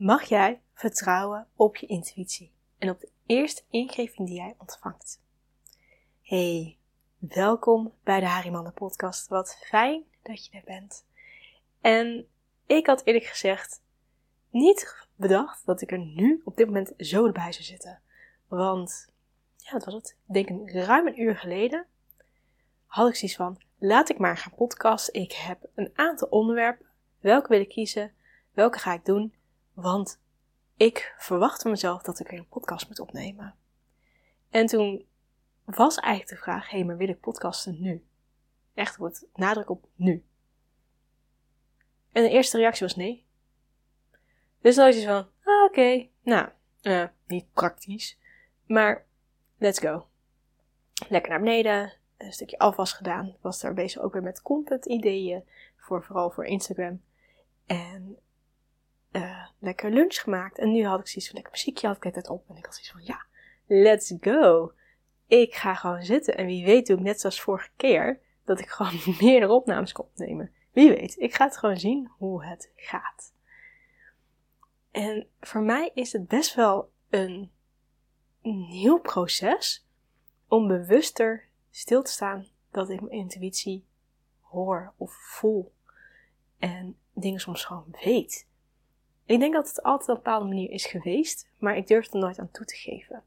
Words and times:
mag 0.00 0.24
jij 0.24 0.60
vertrouwen 0.74 1.46
op 1.54 1.76
je 1.76 1.86
intuïtie 1.86 2.52
en 2.78 2.90
op 2.90 3.00
de 3.00 3.08
eerste 3.26 3.62
ingeving 3.70 4.28
die 4.28 4.36
jij 4.36 4.54
ontvangt. 4.58 5.20
Hey, 6.22 6.76
welkom 7.18 7.92
bij 8.04 8.20
de 8.20 8.26
Harimannen 8.26 8.72
podcast. 8.72 9.28
Wat 9.28 9.56
fijn 9.66 10.02
dat 10.22 10.46
je 10.46 10.52
er 10.52 10.62
bent. 10.64 11.06
En 11.80 12.26
ik 12.66 12.86
had 12.86 13.04
eerlijk 13.04 13.24
gezegd 13.24 13.82
niet 14.50 15.06
bedacht 15.14 15.66
dat 15.66 15.80
ik 15.80 15.92
er 15.92 15.98
nu 15.98 16.40
op 16.44 16.56
dit 16.56 16.66
moment 16.66 16.92
zo 16.96 17.26
erbij 17.26 17.52
zou 17.52 17.64
zitten. 17.64 18.00
Want, 18.48 19.08
ja, 19.56 19.72
wat 19.72 19.84
was 19.84 19.94
het? 19.94 20.16
Ik 20.28 20.34
denk 20.34 20.48
een, 20.48 20.84
ruim 20.84 21.06
een 21.06 21.20
uur 21.20 21.36
geleden 21.36 21.86
had 22.86 23.08
ik 23.08 23.16
zoiets 23.16 23.36
van, 23.36 23.60
laat 23.78 24.08
ik 24.08 24.18
maar 24.18 24.36
gaan 24.36 24.54
podcasten. 24.54 25.14
Ik 25.14 25.32
heb 25.32 25.68
een 25.74 25.90
aantal 25.94 26.28
onderwerpen. 26.28 26.86
Welke 27.18 27.48
wil 27.48 27.60
ik 27.60 27.68
kiezen? 27.68 28.12
Welke 28.52 28.78
ga 28.78 28.92
ik 28.92 29.04
doen? 29.04 29.38
Want 29.72 30.20
ik 30.76 31.14
verwacht 31.18 31.62
van 31.62 31.70
mezelf 31.70 32.02
dat 32.02 32.20
ik 32.20 32.28
weer 32.28 32.38
een 32.38 32.48
podcast 32.48 32.88
moet 32.88 33.00
opnemen. 33.00 33.54
En 34.50 34.66
toen 34.66 35.06
was 35.64 35.96
eigenlijk 35.96 36.36
de 36.36 36.44
vraag: 36.44 36.70
hé, 36.70 36.84
maar 36.84 36.96
wil 36.96 37.08
ik 37.08 37.20
podcasten 37.20 37.80
nu? 37.80 38.04
Echt 38.74 38.96
wordt 38.96 39.26
nadruk 39.34 39.70
op 39.70 39.86
nu. 39.94 40.24
En 42.12 42.22
de 42.22 42.28
eerste 42.28 42.56
reactie 42.56 42.86
was 42.86 42.96
nee. 42.96 43.26
Dus 44.60 44.74
dan 44.74 44.86
was 44.86 44.96
je 44.96 45.06
van: 45.06 45.28
ah, 45.44 45.64
oké, 45.64 46.08
nou, 46.22 46.48
uh, 46.82 47.04
niet 47.26 47.52
praktisch, 47.52 48.18
maar 48.66 49.06
let's 49.58 49.78
go. 49.78 50.06
Lekker 51.08 51.30
naar 51.30 51.40
beneden, 51.40 51.92
een 52.16 52.32
stukje 52.32 52.58
afwas 52.58 52.92
gedaan. 52.92 53.36
Was 53.40 53.60
daar 53.60 53.74
bezig 53.74 54.02
ook 54.02 54.12
weer 54.12 54.22
met 54.22 54.42
content 54.42 54.86
ideeën, 54.86 55.44
voor, 55.76 56.04
vooral 56.04 56.30
voor 56.30 56.44
Instagram. 56.44 57.02
En 57.66 58.18
uh, 59.12 59.46
lekker 59.58 59.90
lunch 59.90 60.14
gemaakt. 60.14 60.58
En 60.58 60.72
nu 60.72 60.84
had 60.86 61.00
ik 61.00 61.06
zoiets 61.06 61.26
van 61.26 61.34
lekker 61.34 61.52
muziekje, 61.52 61.86
had 61.86 62.04
ik 62.04 62.14
het 62.14 62.28
op. 62.28 62.48
En 62.48 62.56
ik 62.56 62.64
had 62.64 62.74
zoiets 62.74 62.90
van, 62.90 63.04
ja, 63.04 63.26
let's 63.66 64.14
go. 64.20 64.72
Ik 65.26 65.54
ga 65.54 65.74
gewoon 65.74 66.02
zitten. 66.02 66.36
En 66.36 66.46
wie 66.46 66.64
weet 66.64 66.86
doe 66.86 66.96
ik 66.96 67.02
net 67.02 67.20
zoals 67.20 67.40
vorige 67.40 67.70
keer, 67.76 68.20
dat 68.44 68.60
ik 68.60 68.68
gewoon 68.68 69.00
meerdere 69.20 69.52
opnames 69.52 69.92
kan 69.92 70.04
opnemen. 70.04 70.52
Wie 70.72 70.88
weet, 70.88 71.18
ik 71.18 71.34
ga 71.34 71.44
het 71.44 71.56
gewoon 71.56 71.78
zien 71.78 72.10
hoe 72.18 72.44
het 72.44 72.70
gaat. 72.76 73.32
En 74.90 75.26
voor 75.40 75.62
mij 75.62 75.90
is 75.94 76.12
het 76.12 76.28
best 76.28 76.54
wel 76.54 76.90
een 77.10 77.50
nieuw 78.42 78.98
proces 78.98 79.86
om 80.48 80.68
bewuster 80.68 81.48
stil 81.70 82.02
te 82.02 82.10
staan 82.10 82.46
dat 82.70 82.90
ik 82.90 83.00
mijn 83.00 83.12
intuïtie 83.12 83.84
hoor 84.40 84.92
of 84.96 85.12
voel. 85.12 85.72
En 86.58 86.96
dingen 87.12 87.40
soms 87.40 87.64
gewoon 87.64 87.94
weet. 88.04 88.48
Ik 89.30 89.40
denk 89.40 89.54
dat 89.54 89.68
het 89.68 89.82
altijd 89.82 90.08
op 90.08 90.16
een 90.16 90.22
bepaalde 90.22 90.46
manier 90.46 90.70
is 90.70 90.86
geweest, 90.86 91.48
maar 91.58 91.76
ik 91.76 91.86
durfde 91.86 92.12
er 92.12 92.24
nooit 92.24 92.38
aan 92.38 92.50
toe 92.50 92.66
te 92.66 92.76
geven. 92.76 93.22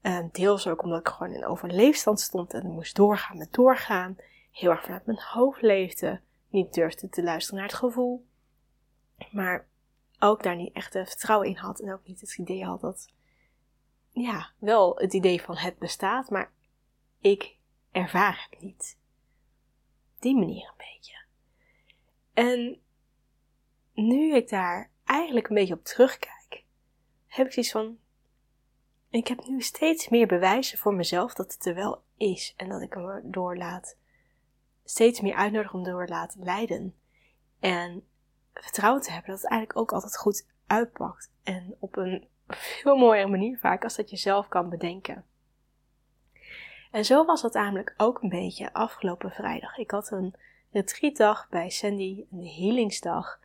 En 0.00 0.28
deels 0.32 0.66
ook 0.66 0.82
omdat 0.82 1.00
ik 1.00 1.08
gewoon 1.08 1.32
in 1.32 1.46
overleefstand 1.46 2.20
stond 2.20 2.54
en 2.54 2.70
moest 2.70 2.96
doorgaan 2.96 3.38
met 3.38 3.52
doorgaan. 3.52 4.16
Heel 4.50 4.70
erg 4.70 4.82
vanuit 4.82 5.06
mijn 5.06 5.20
hoofd 5.20 5.62
leefde. 5.62 6.20
Niet 6.48 6.74
durfde 6.74 7.08
te 7.08 7.22
luisteren 7.22 7.60
naar 7.60 7.68
het 7.68 7.78
gevoel. 7.78 8.26
Maar 9.30 9.68
ook 10.18 10.42
daar 10.42 10.56
niet 10.56 10.74
echt 10.74 10.92
vertrouwen 10.92 11.48
in 11.48 11.56
had. 11.56 11.80
En 11.80 11.92
ook 11.92 12.06
niet 12.06 12.20
het 12.20 12.38
idee 12.38 12.64
had 12.64 12.80
dat, 12.80 13.12
ja, 14.10 14.50
wel 14.58 14.96
het 14.96 15.14
idee 15.14 15.42
van 15.42 15.56
het 15.56 15.78
bestaat, 15.78 16.30
maar 16.30 16.52
ik 17.18 17.56
ervaar 17.92 18.46
het 18.50 18.60
niet. 18.60 18.98
Die 20.18 20.36
manier 20.36 20.68
een 20.68 20.84
beetje. 20.94 21.16
En 22.32 22.80
nu 23.92 24.34
ik 24.34 24.48
daar 24.48 24.92
eigenlijk 25.14 25.48
een 25.48 25.54
beetje 25.54 25.74
op 25.74 25.84
terugkijk, 25.84 26.64
heb 27.26 27.46
ik 27.46 27.52
zoiets 27.52 27.72
van: 27.72 27.98
ik 29.08 29.28
heb 29.28 29.46
nu 29.46 29.60
steeds 29.60 30.08
meer 30.08 30.26
bewijzen 30.26 30.78
voor 30.78 30.94
mezelf 30.94 31.34
dat 31.34 31.52
het 31.52 31.66
er 31.66 31.74
wel 31.74 32.02
is 32.16 32.54
en 32.56 32.68
dat 32.68 32.80
ik 32.80 32.92
hem 32.92 33.20
door 33.24 33.56
laat, 33.56 33.96
steeds 34.84 35.20
meer 35.20 35.34
uitnodig 35.34 35.72
om 35.72 35.82
door 35.82 36.06
laat 36.06 36.36
leiden. 36.38 36.94
En 37.60 38.06
vertrouwen 38.54 39.02
te 39.02 39.10
hebben 39.10 39.30
dat 39.30 39.40
het 39.40 39.50
eigenlijk 39.50 39.80
ook 39.80 39.92
altijd 39.92 40.16
goed 40.16 40.48
uitpakt. 40.66 41.30
En 41.42 41.76
op 41.78 41.96
een 41.96 42.28
veel 42.48 42.96
mooiere 42.96 43.28
manier 43.28 43.58
vaak 43.58 43.84
als 43.84 43.96
dat 43.96 44.10
je 44.10 44.16
zelf 44.16 44.48
kan 44.48 44.68
bedenken. 44.68 45.24
En 46.90 47.04
zo 47.04 47.24
was 47.24 47.42
het 47.42 47.52
namelijk 47.52 47.94
ook 47.96 48.22
een 48.22 48.28
beetje 48.28 48.72
afgelopen 48.72 49.30
vrijdag. 49.30 49.76
Ik 49.78 49.90
had 49.90 50.10
een 50.10 50.34
retreatdag 50.70 51.48
bij 51.48 51.70
Sandy, 51.70 52.24
een 52.30 52.46
healingsdag. 52.46 53.42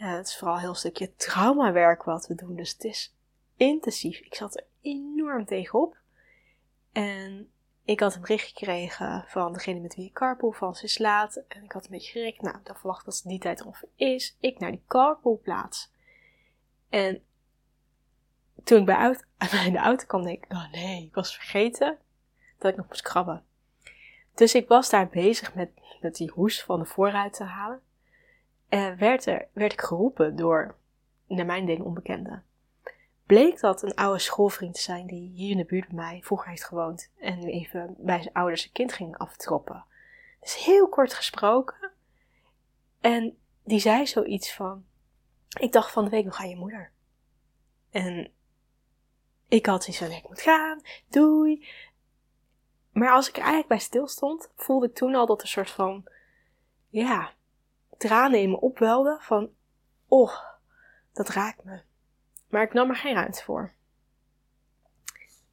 Ja, 0.00 0.16
het 0.16 0.26
is 0.26 0.36
vooral 0.36 0.54
een 0.54 0.60
heel 0.60 0.74
stukje 0.74 1.14
traumawerk 1.14 2.02
wat 2.02 2.26
we 2.26 2.34
doen, 2.34 2.56
dus 2.56 2.72
het 2.72 2.84
is 2.84 3.14
intensief. 3.56 4.18
Ik 4.18 4.34
zat 4.34 4.56
er 4.56 4.64
enorm 4.80 5.44
tegenop. 5.44 5.96
En 6.92 7.52
ik 7.84 8.00
had 8.00 8.14
een 8.14 8.20
bericht 8.20 8.46
gekregen 8.46 9.24
van 9.28 9.52
degene 9.52 9.80
met 9.80 9.94
wie 9.94 10.06
ik 10.06 10.12
carpool 10.12 10.52
van 10.52 10.74
ze 10.74 10.88
slaat. 10.88 11.42
En 11.48 11.64
ik 11.64 11.72
had 11.72 11.84
een 11.84 11.90
beetje 11.90 12.10
gerekt. 12.10 12.42
Nou, 12.42 12.56
dan 12.62 12.76
verwacht 12.76 13.04
dat 13.04 13.16
ze 13.16 13.28
die 13.28 13.38
tijd 13.38 13.60
er 13.60 13.66
ongeveer 13.66 13.88
is. 13.94 14.36
Ik 14.40 14.58
naar 14.58 14.70
die 14.70 14.84
carpoolplaats. 14.86 15.92
En 16.88 17.22
toen 18.64 18.78
ik 18.78 18.86
bij, 18.86 18.96
uit, 18.96 19.26
bij 19.50 19.70
de 19.70 19.78
auto 19.78 20.06
kwam, 20.06 20.22
denk 20.22 20.44
ik, 20.44 20.52
oh 20.52 20.72
nee, 20.72 21.04
ik 21.04 21.14
was 21.14 21.34
vergeten 21.34 21.98
dat 22.58 22.70
ik 22.70 22.76
nog 22.76 22.88
moest 22.88 23.02
krabben. 23.02 23.44
Dus 24.34 24.54
ik 24.54 24.68
was 24.68 24.90
daar 24.90 25.08
bezig 25.08 25.54
met, 25.54 25.70
met 26.00 26.14
die 26.14 26.30
hoes 26.30 26.62
van 26.62 26.78
de 26.78 26.86
voorruit 26.86 27.32
te 27.32 27.44
halen. 27.44 27.82
En 28.70 28.98
werd, 28.98 29.26
er, 29.26 29.48
werd 29.52 29.72
ik 29.72 29.80
geroepen 29.80 30.36
door, 30.36 30.76
naar 31.26 31.46
mijn 31.46 31.66
ding, 31.66 31.80
onbekende. 31.82 32.42
Bleek 33.26 33.60
dat 33.60 33.82
een 33.82 33.94
oude 33.94 34.18
schoolvriend 34.18 34.74
te 34.74 34.80
zijn 34.80 35.06
die 35.06 35.30
hier 35.30 35.50
in 35.50 35.56
de 35.56 35.64
buurt 35.64 35.86
bij 35.86 35.96
mij 35.96 36.20
vroeger 36.22 36.48
heeft 36.48 36.64
gewoond. 36.64 37.10
En 37.18 37.38
nu 37.38 37.50
even 37.50 37.94
bij 37.98 38.22
zijn 38.22 38.34
ouders 38.34 38.64
een 38.64 38.72
kind 38.72 38.92
ging 38.92 39.16
aftroppen. 39.16 39.84
Dus 40.40 40.64
heel 40.64 40.88
kort 40.88 41.14
gesproken. 41.14 41.90
En 43.00 43.38
die 43.64 43.78
zei 43.78 44.06
zoiets 44.06 44.54
van, 44.54 44.84
ik 45.58 45.72
dacht 45.72 45.92
van 45.92 46.04
de 46.04 46.10
week 46.10 46.24
nog 46.24 46.40
aan 46.40 46.48
je 46.48 46.56
moeder. 46.56 46.92
En 47.90 48.32
ik 49.48 49.66
had 49.66 49.84
zoiets 49.84 50.02
van, 50.02 50.12
ik 50.12 50.28
moet 50.28 50.40
gaan, 50.40 50.80
doei. 51.08 51.68
Maar 52.92 53.10
als 53.10 53.28
ik 53.28 53.34
er 53.34 53.40
eigenlijk 53.40 53.68
bij 53.68 53.78
stil 53.78 54.08
stond, 54.08 54.50
voelde 54.56 54.86
ik 54.86 54.94
toen 54.94 55.14
al 55.14 55.26
dat 55.26 55.42
een 55.42 55.48
soort 55.48 55.70
van, 55.70 56.04
ja, 56.88 57.32
tranen 58.00 58.40
in 58.40 58.50
me 58.50 58.60
opwelden 58.60 59.20
van, 59.20 59.50
oh, 60.06 60.32
dat 61.12 61.28
raakt 61.28 61.64
me. 61.64 61.80
Maar 62.48 62.62
ik 62.62 62.72
nam 62.72 62.88
er 62.88 62.96
geen 62.96 63.14
ruimte 63.14 63.42
voor. 63.44 63.72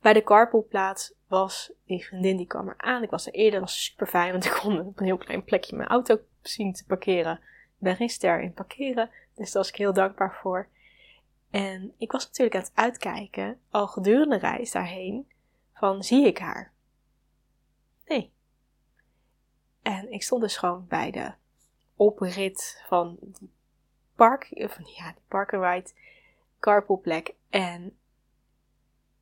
Bij 0.01 0.13
de 0.13 0.23
carpoolplaats 0.23 1.13
was 1.27 1.71
die 1.85 2.05
vriendin 2.05 2.37
die 2.37 2.47
kwam 2.47 2.67
er 2.67 2.77
aan. 2.77 3.03
Ik 3.03 3.09
was 3.09 3.27
er 3.27 3.33
eerder, 3.33 3.59
dat 3.59 3.69
was 3.69 3.83
super 3.83 4.07
fijn, 4.07 4.31
want 4.31 4.45
ik 4.45 4.51
kon 4.51 4.79
op 4.79 4.99
een 4.99 5.05
heel 5.05 5.17
klein 5.17 5.43
plekje 5.43 5.75
mijn 5.75 5.89
auto 5.89 6.19
zien 6.41 6.73
te 6.73 6.85
parkeren. 6.85 7.33
Ik 7.41 7.83
ben 7.83 7.95
geen 7.95 8.09
ster 8.09 8.41
in 8.41 8.53
parkeren, 8.53 9.09
dus 9.35 9.51
daar 9.51 9.61
was 9.61 9.71
ik 9.71 9.77
heel 9.77 9.93
dankbaar 9.93 10.37
voor. 10.41 10.67
En 11.49 11.93
ik 11.97 12.11
was 12.11 12.25
natuurlijk 12.25 12.55
aan 12.55 12.61
het 12.61 12.71
uitkijken, 12.75 13.59
al 13.69 13.87
gedurende 13.87 14.39
de 14.39 14.47
reis 14.47 14.71
daarheen, 14.71 15.31
van 15.73 16.03
zie 16.03 16.25
ik 16.25 16.37
haar? 16.37 16.71
Nee. 18.05 18.31
En 19.81 20.11
ik 20.11 20.23
stond 20.23 20.41
dus 20.41 20.57
gewoon 20.57 20.85
bij 20.87 21.11
de 21.11 21.33
oprit 21.97 22.83
van 22.87 23.17
die 23.21 23.51
park, 24.15 24.47
of 24.51 24.77
ja, 24.95 25.11
die 25.11 25.23
park 25.27 25.53
and 25.53 25.63
ride 25.63 25.91
carpoolplek. 26.59 27.33
En 27.49 27.97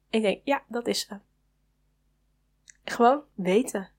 ik 0.10 0.22
denk, 0.22 0.42
ja, 0.44 0.64
dat 0.68 0.88
is 0.88 1.00
ze. 1.08 1.20
Gewoon 2.84 3.24
weten. 3.34 3.90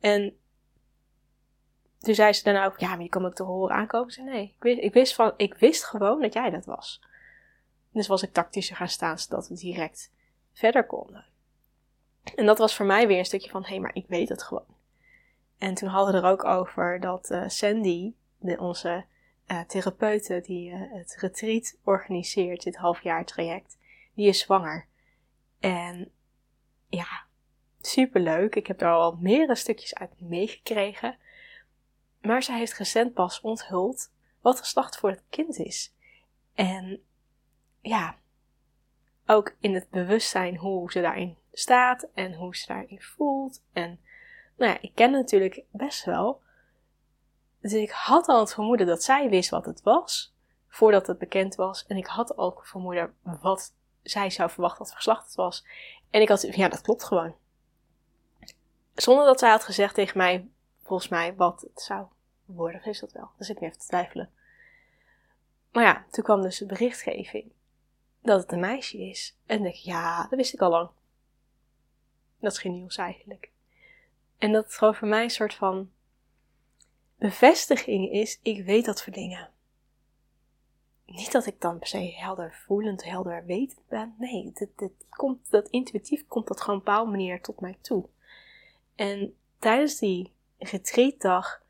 En 0.00 0.38
toen 1.98 2.14
zei 2.14 2.32
ze 2.32 2.42
daarna 2.42 2.64
ook, 2.64 2.78
ja, 2.78 2.88
maar 2.88 3.02
je 3.02 3.08
kan 3.08 3.26
ook 3.26 3.34
te 3.34 3.42
horen 3.42 3.76
aankomen. 3.76 4.12
Ze 4.12 4.22
nee, 4.22 4.44
ik 4.44 4.62
wist, 4.62 4.82
ik 4.82 4.92
wist, 4.92 5.14
van, 5.14 5.32
ik 5.36 5.54
wist 5.54 5.84
gewoon 5.84 6.20
dat 6.20 6.32
jij 6.32 6.50
dat 6.50 6.64
was. 6.64 7.02
Dus 7.90 8.06
was 8.06 8.22
ik 8.22 8.32
tactischer 8.32 8.76
gaan 8.76 8.88
staan, 8.88 9.18
zodat 9.18 9.48
we 9.48 9.54
direct 9.54 10.12
verder 10.52 10.86
konden. 10.86 11.24
En 12.34 12.46
dat 12.46 12.58
was 12.58 12.76
voor 12.76 12.86
mij 12.86 13.06
weer 13.06 13.18
een 13.18 13.24
stukje 13.24 13.50
van, 13.50 13.62
hé, 13.62 13.68
hey, 13.68 13.80
maar 13.80 13.94
ik 13.94 14.06
weet 14.06 14.28
het 14.28 14.42
gewoon. 14.42 14.75
En 15.58 15.74
toen 15.74 15.88
hadden 15.88 16.14
we 16.14 16.20
er 16.20 16.32
ook 16.32 16.44
over 16.44 17.00
dat 17.00 17.30
uh, 17.30 17.48
Sandy, 17.48 18.14
de, 18.38 18.58
onze 18.58 19.04
uh, 19.46 19.60
therapeute 19.60 20.40
die 20.40 20.70
uh, 20.70 20.80
het 20.92 21.16
retreat 21.20 21.76
organiseert, 21.84 22.62
dit 22.62 22.76
halfjaar 22.76 23.24
traject, 23.24 23.78
die 24.14 24.28
is 24.28 24.40
zwanger. 24.40 24.86
En 25.60 26.10
ja, 26.88 27.24
superleuk. 27.80 28.54
Ik 28.54 28.66
heb 28.66 28.78
daar 28.78 28.92
al 28.92 29.16
meerdere 29.20 29.54
stukjes 29.54 29.94
uit 29.94 30.20
meegekregen. 30.20 31.16
Maar 32.20 32.42
zij 32.42 32.58
heeft 32.58 32.78
recent 32.78 33.14
pas 33.14 33.40
onthuld 33.40 34.12
wat 34.40 34.58
geslacht 34.58 34.96
voor 34.96 35.10
het 35.10 35.22
kind 35.30 35.56
is. 35.56 35.94
En 36.54 37.00
ja, 37.80 38.16
ook 39.26 39.56
in 39.60 39.74
het 39.74 39.90
bewustzijn 39.90 40.56
hoe 40.56 40.92
ze 40.92 41.00
daarin 41.00 41.36
staat 41.52 42.08
en 42.14 42.34
hoe 42.34 42.56
ze 42.56 42.66
daarin 42.66 43.02
voelt. 43.02 43.62
En 43.72 44.00
nou 44.56 44.72
ja, 44.72 44.78
ik 44.80 44.94
ken 44.94 45.10
natuurlijk 45.10 45.62
best 45.70 46.04
wel. 46.04 46.42
Dus 47.60 47.72
ik 47.72 47.90
had 47.90 48.26
al 48.26 48.40
het 48.40 48.54
vermoeden 48.54 48.86
dat 48.86 49.02
zij 49.02 49.28
wist 49.28 49.50
wat 49.50 49.66
het 49.66 49.82
was. 49.82 50.34
voordat 50.68 51.06
het 51.06 51.18
bekend 51.18 51.54
was. 51.54 51.86
En 51.86 51.96
ik 51.96 52.06
had 52.06 52.38
ook 52.38 52.66
vermoeden 52.66 53.14
wat 53.22 53.74
zij 54.02 54.30
zou 54.30 54.50
verwachten 54.50 54.84
dat 54.84 54.92
verslacht 54.92 55.26
het 55.26 55.34
was. 55.34 55.64
En 56.10 56.20
ik 56.20 56.28
had, 56.28 56.42
ja, 56.42 56.68
dat 56.68 56.80
klopt 56.80 57.04
gewoon. 57.04 57.34
Zonder 58.94 59.24
dat 59.24 59.38
zij 59.38 59.50
had 59.50 59.64
gezegd 59.64 59.94
tegen 59.94 60.18
mij, 60.18 60.48
volgens 60.82 61.08
mij, 61.08 61.34
wat 61.34 61.60
het 61.60 61.80
zou 61.80 62.06
worden. 62.44 62.84
Is 62.84 63.00
dat 63.00 63.12
wel? 63.12 63.30
Zit 63.38 63.56
ik 63.56 63.62
even 63.62 63.78
te 63.78 63.86
twijfelen. 63.86 64.30
Maar 65.72 65.84
ja, 65.84 66.06
toen 66.10 66.24
kwam 66.24 66.42
dus 66.42 66.58
de 66.58 66.66
berichtgeving 66.66 67.52
dat 68.22 68.40
het 68.40 68.52
een 68.52 68.60
meisje 68.60 68.98
is. 68.98 69.36
En 69.46 69.64
ik, 69.64 69.74
ja, 69.74 70.20
dat 70.22 70.38
wist 70.38 70.54
ik 70.54 70.60
al 70.60 70.70
lang. 70.70 70.90
Dat 72.40 72.52
is 72.52 72.58
geen 72.58 72.72
nieuws 72.72 72.96
eigenlijk. 72.96 73.50
En 74.38 74.52
dat 74.52 74.64
het 74.64 74.74
gewoon 74.74 74.94
voor 74.94 75.08
mij 75.08 75.22
een 75.22 75.30
soort 75.30 75.54
van 75.54 75.90
bevestiging 77.18 78.10
is, 78.10 78.38
ik 78.42 78.64
weet 78.64 78.84
dat 78.84 79.02
voor 79.02 79.12
dingen. 79.12 79.50
Niet 81.06 81.32
dat 81.32 81.46
ik 81.46 81.60
dan 81.60 81.78
per 81.78 81.88
se 81.88 82.14
helder 82.16 82.54
voelend, 82.66 83.04
helder 83.04 83.44
wetend 83.44 83.88
ben. 83.88 84.14
Nee, 84.18 84.52
dat, 84.76 84.90
komt, 85.08 85.50
dat 85.50 85.68
intuïtief 85.68 86.26
komt 86.26 86.46
dat 86.46 86.60
gewoon 86.60 86.78
op 86.78 86.86
een 86.86 86.92
bepaalde 86.92 87.10
manier 87.10 87.42
tot 87.42 87.60
mij 87.60 87.78
toe. 87.80 88.08
En 88.94 89.36
tijdens 89.58 89.98
die 89.98 90.32
retreatdag 90.58 91.62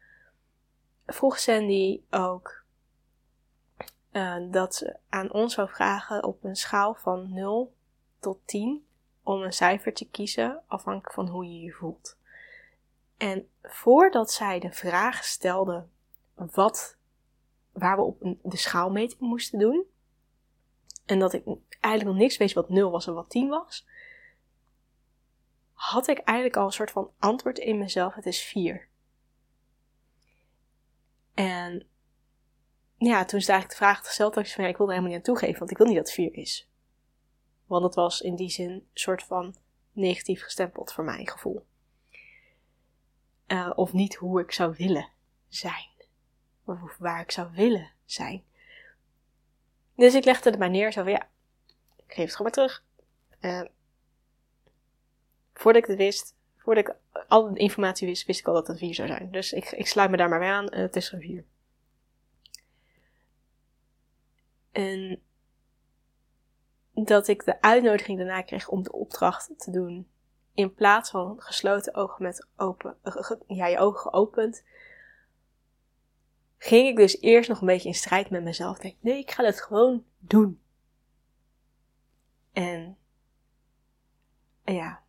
vroeg 1.07 1.39
Sandy 1.39 2.01
ook 2.11 2.65
uh, 4.13 4.37
dat 4.51 4.75
ze 4.75 4.97
aan 5.09 5.33
ons 5.33 5.55
zou 5.55 5.69
vragen 5.69 6.25
op 6.25 6.45
een 6.45 6.57
schaal 6.57 6.95
van 6.95 7.33
0 7.33 7.75
tot 8.19 8.39
10 8.45 8.87
om 9.23 9.43
een 9.43 9.53
cijfer 9.53 9.95
te 9.95 10.09
kiezen 10.09 10.63
afhankelijk 10.67 11.13
van 11.13 11.29
hoe 11.29 11.45
je 11.45 11.61
je 11.61 11.73
voelt. 11.73 12.17
En 13.17 13.49
voordat 13.63 14.33
zij 14.33 14.59
de 14.59 14.73
vraag 14.73 15.25
stelde 15.25 15.87
wat, 16.35 16.97
waar 17.73 17.97
we 17.97 18.03
op 18.03 18.39
de 18.43 18.57
schaalmeting 18.57 19.21
moesten 19.21 19.59
doen, 19.59 19.85
en 21.07 21.19
dat 21.19 21.33
ik 21.33 21.45
eigenlijk 21.81 22.05
nog 22.05 22.23
niks 22.23 22.37
wist 22.37 22.55
wat 22.55 22.69
0 22.69 22.91
was 22.91 23.07
en 23.07 23.15
wat 23.15 23.31
10 23.31 23.49
was, 23.49 23.87
had 25.73 26.09
ik 26.09 26.19
eigenlijk 26.19 26.57
al 26.57 26.65
een 26.65 26.73
soort 26.73 26.91
van 26.91 27.11
antwoord 27.19 27.59
in 27.59 27.79
mezelf: 27.79 28.15
het 28.15 28.27
is 28.27 28.43
4. 28.43 28.89
En 31.35 31.87
ja, 32.97 33.25
toen 33.25 33.39
is 33.39 33.49
eigenlijk 33.49 33.79
de 33.79 33.85
vraag 33.85 34.07
gesteld 34.07 34.35
dat 34.35 34.47
ik 34.47 34.53
van 34.53 34.65
ik 34.65 34.77
wil 34.77 34.87
er 34.87 34.93
helemaal 34.93 35.17
niet 35.17 35.27
aan 35.27 35.35
toegeven, 35.35 35.59
want 35.59 35.71
ik 35.71 35.77
wil 35.77 35.87
niet 35.87 35.97
dat 35.97 36.07
het 36.07 36.15
4 36.15 36.35
is. 36.35 36.71
Want 37.67 37.85
het 37.85 37.95
was 37.95 38.21
in 38.21 38.37
die 38.37 38.49
zin 38.49 38.71
een 38.71 38.89
soort 38.93 39.23
van 39.23 39.55
negatief 39.93 40.43
gestempeld 40.43 40.93
voor 40.93 41.05
mijn 41.05 41.29
gevoel. 41.29 41.67
Uh, 43.47 43.73
of 43.75 43.93
niet 43.93 44.15
hoe 44.15 44.41
ik 44.41 44.53
zou 44.53 44.75
willen 44.77 45.09
zijn. 45.49 45.89
Of 46.65 46.97
waar 46.99 47.21
ik 47.21 47.31
zou 47.31 47.51
willen 47.53 47.91
zijn. 48.05 48.45
Dus 49.95 50.15
ik 50.15 50.25
legde 50.25 50.51
het 50.51 50.59
maar 50.59 50.71
neer, 50.71 50.93
zo 50.93 51.03
van 51.03 51.13
ja, 51.13 51.29
ik 51.97 52.15
geef 52.15 52.25
het 52.25 52.37
gewoon 52.37 52.53
maar 52.57 52.69
terug. 52.69 52.85
Uh, 53.41 53.69
voordat 55.55 55.83
ik 55.83 55.89
het 55.89 55.99
wist, 55.99 56.37
voordat 56.57 56.89
ik 56.89 56.95
al 57.29 57.53
de 57.53 57.59
informatie 57.59 58.07
wist, 58.07 58.27
wist 58.27 58.41
ik 58.41 58.47
al 58.47 58.55
dat 58.55 58.67
het 58.67 58.79
4 58.79 58.95
zou 58.95 59.09
zijn. 59.09 59.31
Dus 59.31 59.53
ik, 59.53 59.71
ik 59.71 59.87
sluit 59.87 60.11
me 60.11 60.17
daar 60.17 60.29
maar 60.29 60.39
bij 60.39 60.51
aan, 60.51 60.65
uh, 60.65 60.71
het 60.71 60.97
is 60.97 61.13
een 61.13 61.21
4. 61.21 61.45
En 64.73 65.23
dat 66.93 67.29
ik 67.29 67.45
de 67.45 67.61
uitnodiging 67.61 68.19
daarna 68.19 68.43
kreeg 68.43 68.69
om 68.69 68.83
de 68.83 68.93
opdracht 68.93 69.51
te 69.57 69.71
doen. 69.71 70.09
In 70.57 70.75
plaats 70.75 71.11
van 71.11 71.37
gesloten 71.39 71.95
ogen 71.95 72.23
met 72.23 72.47
open, 72.57 72.97
ja, 73.47 73.67
je 73.67 73.79
ogen 73.79 74.01
geopend. 74.01 74.65
Ging 76.59 76.89
ik 76.89 76.97
dus 76.97 77.21
eerst 77.21 77.49
nog 77.49 77.61
een 77.61 77.67
beetje 77.67 77.89
in 77.89 77.95
strijd 77.95 78.31
met 78.31 78.43
mezelf. 78.43 78.79
Denk, 78.79 78.95
nee, 79.01 79.19
ik 79.19 79.31
ga 79.31 79.45
het 79.45 79.63
gewoon 79.63 80.05
doen. 80.19 80.61
En 82.53 82.97
ja, 84.65 85.03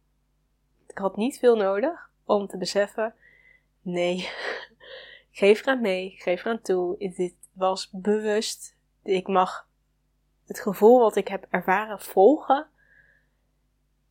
ik 0.88 0.98
had 0.98 1.16
niet 1.16 1.40
veel 1.40 1.56
nodig 1.56 2.10
om 2.26 2.48
te 2.48 2.58
beseffen: 2.58 3.14
nee, 3.82 4.30
geef 5.32 5.62
eraan 5.62 5.82
mee, 5.82 6.16
geef 6.18 6.46
eraan 6.46 6.62
toe. 6.62 7.14
Dit 7.16 7.36
was 7.54 7.90
bewust. 7.92 8.76
Ik 9.04 9.28
mag 9.28 9.68
het 10.46 10.60
gevoel 10.60 11.00
wat 11.00 11.16
ik 11.16 11.28
heb 11.28 11.46
ervaren 11.50 12.00
volgen 12.00 12.68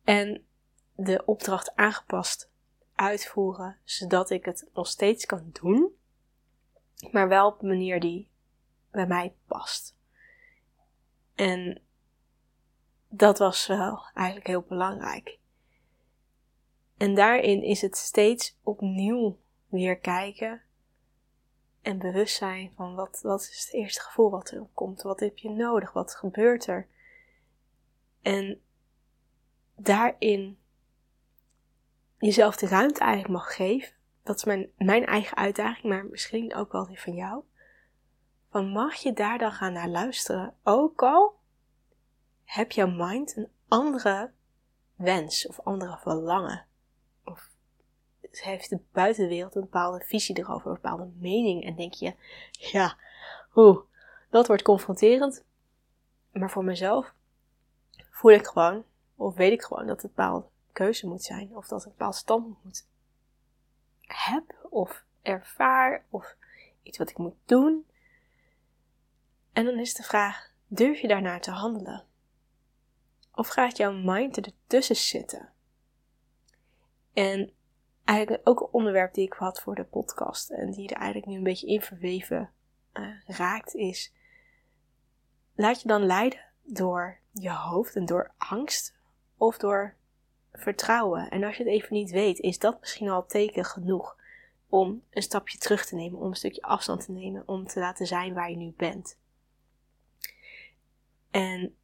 en 0.03 0.46
de 0.97 1.25
opdracht 1.25 1.75
aangepast 1.75 2.49
uitvoeren, 2.95 3.77
zodat 3.83 4.29
ik 4.29 4.45
het 4.45 4.69
nog 4.73 4.87
steeds 4.87 5.25
kan 5.25 5.49
doen, 5.61 5.91
maar 7.11 7.27
wel 7.27 7.47
op 7.47 7.61
een 7.61 7.67
manier 7.67 7.99
die 7.99 8.29
bij 8.91 9.07
mij 9.07 9.35
past. 9.45 9.95
En 11.35 11.81
dat 13.09 13.37
was 13.37 13.67
wel 13.67 14.05
eigenlijk 14.13 14.47
heel 14.47 14.65
belangrijk. 14.67 15.37
En 16.97 17.15
daarin 17.15 17.63
is 17.63 17.81
het 17.81 17.97
steeds 17.97 18.57
opnieuw 18.63 19.37
weer 19.67 19.97
kijken 19.97 20.61
en 21.81 21.97
bewust 21.97 22.35
zijn 22.35 22.71
van 22.75 22.95
wat, 22.95 23.19
wat 23.23 23.41
is 23.41 23.63
het 23.65 23.73
eerste 23.73 24.01
gevoel 24.01 24.29
wat 24.29 24.51
er 24.51 24.67
komt, 24.73 25.01
wat 25.01 25.19
heb 25.19 25.37
je 25.37 25.49
nodig, 25.49 25.93
wat 25.93 26.15
gebeurt 26.15 26.67
er. 26.67 26.87
En 28.21 28.61
daarin 29.75 30.57
jezelf 32.17 32.55
de 32.55 32.67
ruimte 32.67 32.99
eigenlijk 32.99 33.33
mag 33.33 33.55
geven. 33.55 33.93
Dat 34.23 34.35
is 34.35 34.43
mijn, 34.43 34.69
mijn 34.77 35.05
eigen 35.05 35.37
uitdaging, 35.37 35.83
maar 35.83 36.05
misschien 36.05 36.55
ook 36.55 36.71
wel 36.71 36.87
die 36.87 37.01
van 37.01 37.13
jou. 37.13 37.43
Van 38.49 38.69
mag 38.69 38.95
je 38.95 39.13
daar 39.13 39.37
dan 39.37 39.51
gaan 39.51 39.73
naar 39.73 39.89
luisteren? 39.89 40.53
Ook 40.63 41.03
al 41.03 41.35
heb 42.43 42.71
jouw 42.71 42.89
mind 42.89 43.37
een 43.37 43.49
andere 43.67 44.31
wens 44.95 45.47
of 45.47 45.59
andere 45.59 45.97
verlangen 45.97 46.67
heeft 48.43 48.69
de 48.69 48.79
buitenwereld 48.91 49.55
een 49.55 49.61
bepaalde 49.61 50.03
visie 50.05 50.37
erover, 50.37 50.67
een 50.67 50.73
bepaalde 50.73 51.09
mening. 51.15 51.65
En 51.65 51.75
denk 51.75 51.93
je, 51.93 52.13
ja, 52.51 52.97
oeh, 53.55 53.79
dat 54.29 54.47
wordt 54.47 54.61
confronterend. 54.61 55.43
Maar 56.31 56.51
voor 56.51 56.63
mezelf 56.63 57.13
voel 58.09 58.31
ik 58.31 58.47
gewoon, 58.47 58.83
of 59.15 59.35
weet 59.35 59.51
ik 59.51 59.61
gewoon, 59.61 59.87
dat 59.87 60.01
het 60.01 60.15
bepaalde 60.15 60.45
keuze 60.77 61.07
moet 61.07 61.23
zijn. 61.23 61.55
Of 61.55 61.67
dat 61.67 61.85
een 61.85 61.91
bepaald 61.91 62.15
standpunt 62.15 62.63
moet 62.63 62.87
heb, 64.01 64.67
of 64.69 65.03
ervaar, 65.21 66.05
of 66.09 66.35
iets 66.83 66.97
wat 66.97 67.09
ik 67.09 67.17
moet 67.17 67.35
doen. 67.45 67.87
En 69.53 69.65
dan 69.65 69.79
is 69.79 69.93
de 69.93 70.03
vraag, 70.03 70.51
durf 70.67 70.99
je 70.99 71.07
daarnaar 71.07 71.41
te 71.41 71.51
handelen? 71.51 72.05
Of 73.33 73.47
gaat 73.47 73.77
jouw 73.77 73.91
mind 73.91 74.37
ertussen 74.37 74.95
zitten? 74.95 75.49
En 77.13 77.51
eigenlijk 78.03 78.47
ook 78.47 78.59
een 78.59 78.71
onderwerp 78.71 79.13
die 79.13 79.25
ik 79.25 79.33
had 79.33 79.61
voor 79.61 79.75
de 79.75 79.83
podcast 79.83 80.49
en 80.49 80.71
die 80.71 80.89
er 80.89 80.97
eigenlijk 80.97 81.25
nu 81.25 81.35
een 81.37 81.43
beetje 81.43 81.67
in 81.67 81.81
verweven 81.81 82.51
uh, 82.93 83.21
raakt, 83.25 83.75
is: 83.75 84.13
laat 85.55 85.81
je 85.81 85.87
dan 85.87 86.05
leiden 86.05 86.45
door 86.63 87.19
je 87.31 87.51
hoofd 87.51 87.95
en 87.95 88.05
door 88.05 88.31
angst 88.37 88.95
of 89.37 89.57
door 89.57 89.96
vertrouwen? 90.57 91.29
En 91.29 91.43
als 91.43 91.57
je 91.57 91.63
het 91.63 91.71
even 91.71 91.93
niet 91.93 92.11
weet, 92.11 92.39
is 92.39 92.59
dat 92.59 92.79
misschien 92.79 93.09
al 93.09 93.25
teken 93.25 93.65
genoeg 93.65 94.17
om 94.69 95.03
een 95.09 95.21
stapje 95.21 95.57
terug 95.57 95.85
te 95.85 95.95
nemen, 95.95 96.19
om 96.19 96.27
een 96.27 96.35
stukje 96.35 96.61
afstand 96.61 97.05
te 97.05 97.11
nemen, 97.11 97.47
om 97.47 97.67
te 97.67 97.79
laten 97.79 98.07
zijn 98.07 98.33
waar 98.33 98.49
je 98.49 98.57
nu 98.57 98.73
bent. 98.77 99.17
En 101.31 101.75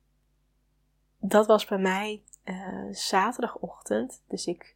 dat 1.18 1.48
was 1.48 1.65
bij 1.65 1.77
mij 1.77 2.24
uh, 2.44 2.88
zaterdagochtend, 2.92 4.24
dus 4.27 4.46
ik 4.46 4.75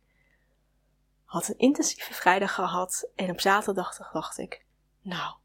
had 1.25 1.47
een 1.47 1.57
intensieve 1.57 2.13
vrijdag 2.13 2.53
gehad 2.53 3.09
en 3.15 3.29
op 3.29 3.39
zaterdag 3.39 4.11
dacht 4.11 4.37
ik, 4.37 4.65
nou, 5.01 5.35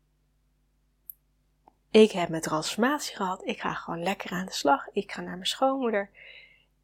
ik 1.90 2.12
heb 2.12 2.28
mijn 2.28 2.42
transformatie 2.42 3.16
gehad, 3.16 3.46
ik 3.46 3.60
ga 3.60 3.74
gewoon 3.74 4.02
lekker 4.02 4.30
aan 4.30 4.46
de 4.46 4.52
slag, 4.52 4.88
ik 4.92 5.12
ga 5.12 5.20
naar 5.20 5.34
mijn 5.34 5.46
schoonmoeder. 5.46 6.10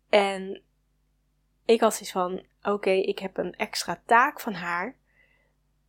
En 0.08 0.62
ik 1.68 1.80
had 1.80 1.92
zoiets 1.92 2.12
van, 2.12 2.42
oké, 2.62 2.90
ik 2.90 3.18
heb 3.18 3.36
een 3.36 3.54
extra 3.56 4.00
taak 4.04 4.40
van 4.40 4.52
haar, 4.52 4.96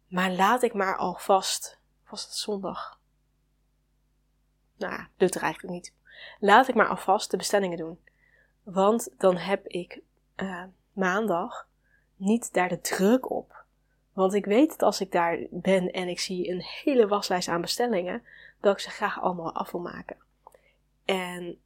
maar 0.07 0.31
laat 0.31 0.63
ik 0.63 0.73
maar 0.73 0.97
alvast, 0.97 1.79
was 2.09 2.23
het 2.23 2.33
zondag? 2.33 2.99
Nou, 4.77 5.03
doet 5.17 5.35
er 5.35 5.41
eigenlijk 5.41 5.73
niet. 5.73 5.93
Laat 6.39 6.67
ik 6.67 6.75
maar 6.75 6.87
alvast 6.87 7.31
de 7.31 7.37
bestellingen 7.37 7.77
doen. 7.77 7.99
Want 8.63 9.09
dan 9.17 9.37
heb 9.37 9.67
ik 9.67 10.01
uh, 10.35 10.63
maandag 10.93 11.67
niet 12.15 12.53
daar 12.53 12.69
de 12.69 12.81
druk 12.81 13.29
op. 13.29 13.63
Want 14.13 14.33
ik 14.33 14.45
weet 14.45 14.69
dat 14.69 14.81
als 14.81 15.01
ik 15.01 15.11
daar 15.11 15.39
ben 15.49 15.91
en 15.91 16.07
ik 16.07 16.19
zie 16.19 16.49
een 16.49 16.61
hele 16.61 17.07
waslijst 17.07 17.47
aan 17.47 17.61
bestellingen, 17.61 18.23
dat 18.59 18.73
ik 18.73 18.79
ze 18.79 18.89
graag 18.89 19.21
allemaal 19.21 19.53
af 19.53 19.71
wil 19.71 19.81
maken. 19.81 20.17
En 21.05 21.61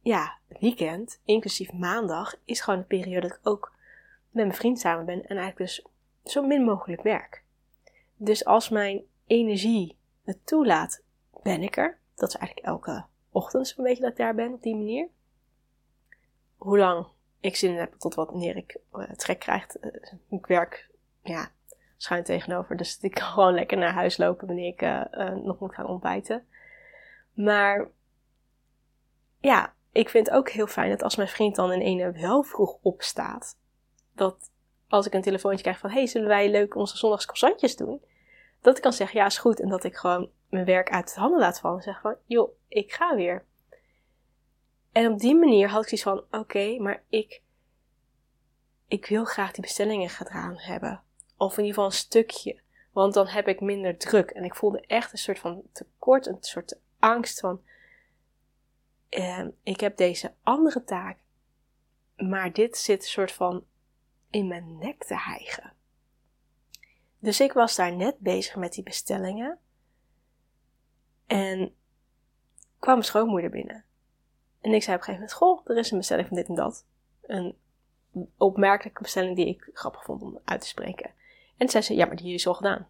ja, 0.00 0.38
weekend, 0.60 1.20
inclusief 1.24 1.72
maandag, 1.72 2.34
is 2.44 2.60
gewoon 2.60 2.78
een 2.78 2.86
periode 2.86 3.28
dat 3.28 3.36
ik 3.36 3.46
ook 3.46 3.72
met 4.30 4.46
mijn 4.46 4.58
vriend 4.58 4.78
samen 4.78 5.04
ben 5.04 5.26
en 5.26 5.36
eigenlijk 5.36 5.56
dus 5.58 5.86
zo 6.24 6.46
min 6.46 6.62
mogelijk 6.62 7.02
werk. 7.02 7.42
Dus 8.16 8.44
als 8.44 8.68
mijn 8.68 9.02
energie 9.26 9.96
het 10.24 10.46
toelaat, 10.46 11.02
ben 11.42 11.62
ik 11.62 11.76
er. 11.76 11.98
Dat 12.14 12.28
is 12.28 12.34
eigenlijk 12.34 12.66
elke 12.66 13.04
ochtend 13.30 13.68
zo'n 13.68 13.84
beetje 13.84 14.02
dat 14.02 14.10
ik 14.10 14.16
daar 14.16 14.34
ben 14.34 14.52
op 14.52 14.62
die 14.62 14.76
manier. 14.76 15.08
Hoe 16.56 16.78
lang 16.78 17.06
ik 17.40 17.56
zin 17.56 17.76
heb 17.76 17.94
tot 17.94 18.14
wanneer 18.14 18.56
ik 18.56 18.78
uh, 18.92 19.10
trek 19.10 19.38
krijg. 19.38 19.66
Uh, 19.80 19.92
ik 20.28 20.46
werk 20.46 20.90
ja, 21.22 21.50
schuin 21.96 22.24
tegenover, 22.24 22.76
dus 22.76 22.98
ik 23.00 23.14
kan 23.14 23.26
gewoon 23.32 23.54
lekker 23.54 23.78
naar 23.78 23.92
huis 23.92 24.16
lopen 24.16 24.46
wanneer 24.46 24.72
ik 24.72 24.82
uh, 24.82 25.34
nog 25.34 25.58
moet 25.58 25.74
gaan 25.74 25.86
ontbijten. 25.86 26.46
Maar 27.32 27.88
ja, 29.40 29.74
ik 29.98 30.08
vind 30.08 30.26
het 30.26 30.36
ook 30.36 30.50
heel 30.50 30.66
fijn 30.66 30.90
dat 30.90 31.02
als 31.02 31.16
mijn 31.16 31.28
vriend 31.28 31.56
dan 31.56 31.72
in 31.72 31.80
ene 31.80 32.12
wel 32.12 32.42
vroeg 32.42 32.78
opstaat, 32.82 33.56
dat 34.14 34.50
als 34.88 35.06
ik 35.06 35.14
een 35.14 35.22
telefoontje 35.22 35.62
krijg 35.62 35.78
van 35.78 35.90
hey, 35.90 36.06
zullen 36.06 36.28
wij 36.28 36.50
leuk 36.50 36.74
onze 36.74 36.96
zondags 36.96 37.76
doen? 37.76 38.02
Dat 38.60 38.76
ik 38.76 38.82
kan 38.82 38.92
zeggen 38.92 39.18
ja, 39.18 39.26
is 39.26 39.38
goed. 39.38 39.60
En 39.60 39.68
dat 39.68 39.84
ik 39.84 39.96
gewoon 39.96 40.30
mijn 40.48 40.64
werk 40.64 40.90
uit 40.90 41.14
de 41.14 41.20
handen 41.20 41.40
laat 41.40 41.60
vallen. 41.60 41.76
En 41.76 41.82
zeg 41.82 42.00
van 42.00 42.16
joh, 42.24 42.50
ik 42.68 42.92
ga 42.92 43.14
weer. 43.14 43.44
En 44.92 45.12
op 45.12 45.18
die 45.18 45.34
manier 45.34 45.68
had 45.68 45.82
ik 45.82 45.98
zoiets 45.98 46.30
van 46.30 46.40
oké, 46.40 46.78
maar 46.78 47.02
ik, 47.08 47.42
ik 48.88 49.06
wil 49.06 49.24
graag 49.24 49.52
die 49.52 49.62
bestellingen 49.62 50.08
gedaan 50.08 50.58
hebben. 50.58 51.02
Of 51.36 51.52
in 51.52 51.64
ieder 51.64 51.74
geval 51.74 51.84
een 51.84 51.96
stukje. 51.96 52.60
Want 52.92 53.14
dan 53.14 53.26
heb 53.26 53.48
ik 53.48 53.60
minder 53.60 53.96
druk. 53.96 54.30
En 54.30 54.44
ik 54.44 54.54
voelde 54.54 54.80
echt 54.80 55.12
een 55.12 55.18
soort 55.18 55.38
van 55.38 55.62
tekort, 55.72 56.26
een 56.26 56.36
soort 56.40 56.78
angst 56.98 57.40
van 57.40 57.60
uh, 59.10 59.46
ik 59.62 59.80
heb 59.80 59.96
deze 59.96 60.34
andere 60.42 60.84
taak, 60.84 61.18
maar 62.16 62.52
dit 62.52 62.76
zit 62.76 63.02
een 63.02 63.08
soort 63.08 63.32
van 63.32 63.64
in 64.30 64.48
mijn 64.48 64.78
nek 64.78 65.04
te 65.04 65.16
hijgen. 65.16 65.72
Dus 67.18 67.40
ik 67.40 67.52
was 67.52 67.76
daar 67.76 67.96
net 67.96 68.18
bezig 68.18 68.56
met 68.56 68.72
die 68.72 68.82
bestellingen. 68.82 69.58
En 71.26 71.74
kwam 72.78 72.94
mijn 72.94 73.06
schoonmoeder 73.06 73.50
binnen. 73.50 73.84
En 74.60 74.72
ik 74.72 74.82
zei 74.82 74.96
op 74.96 75.00
een 75.02 75.14
gegeven 75.14 75.14
moment: 75.14 75.32
Goh, 75.32 75.60
er 75.64 75.76
is 75.76 75.90
een 75.90 75.98
bestelling 75.98 76.28
van 76.28 76.36
dit 76.36 76.48
en 76.48 76.54
dat. 76.54 76.86
Een 77.22 77.56
opmerkelijke 78.36 79.02
bestelling 79.02 79.36
die 79.36 79.46
ik 79.46 79.70
grappig 79.72 80.04
vond 80.04 80.22
om 80.22 80.40
uit 80.44 80.60
te 80.60 80.66
spreken. 80.66 81.10
En 81.56 81.68
zei 81.68 81.82
ze: 81.82 81.94
Ja, 81.94 82.06
maar 82.06 82.16
die 82.16 82.34
is 82.34 82.46
al 82.46 82.54
gedaan. 82.54 82.88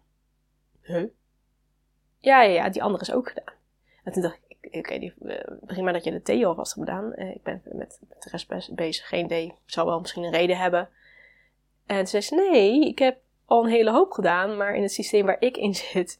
Huh? 0.81 1.09
Ja, 2.17 2.41
ja, 2.41 2.53
ja, 2.53 2.69
die 2.69 2.83
andere 2.83 3.03
is 3.03 3.11
ook 3.11 3.27
gedaan. 3.29 3.53
En 4.03 4.11
toen 4.11 4.21
dacht 4.21 4.39
ik: 4.47 4.48
Oké, 4.61 4.77
okay, 4.77 5.13
prima 5.65 5.91
dat 5.91 6.03
je 6.03 6.21
de 6.21 6.45
alvast 6.45 6.75
hebt 6.75 6.87
gedaan. 6.87 7.13
Uh, 7.15 7.35
ik 7.35 7.43
ben 7.43 7.61
met, 7.65 7.99
de 8.19 8.29
rest 8.29 8.75
bezig. 8.75 9.07
Geen 9.07 9.25
idee. 9.25 9.53
Zou 9.65 9.87
wel 9.87 9.99
misschien 9.99 10.23
een 10.23 10.31
reden 10.31 10.57
hebben. 10.57 10.89
En 11.85 11.97
toen 11.97 12.07
zei 12.07 12.21
ze: 12.21 12.35
Nee, 12.35 12.87
ik 12.87 12.99
heb 12.99 13.19
al 13.45 13.63
een 13.63 13.69
hele 13.69 13.91
hoop 13.91 14.11
gedaan. 14.11 14.57
Maar 14.57 14.75
in 14.75 14.81
het 14.81 14.91
systeem 14.91 15.25
waar 15.25 15.41
ik 15.41 15.57
in 15.57 15.75
zit, 15.91 16.19